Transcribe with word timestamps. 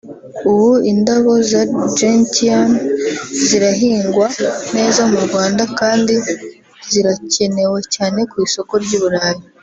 ubu 0.51 0.69
indabo 0.91 1.31
za 1.49 1.61
Gentian 1.97 2.69
zirahingwa 3.45 4.27
neza 4.75 5.01
mu 5.11 5.19
Rwanda 5.25 5.63
kandi 5.79 6.15
zirakenewe 6.91 7.79
cyane 7.95 8.19
ku 8.29 8.35
isoko 8.47 8.73
ry’i 8.83 8.99
Burayi 9.01 9.41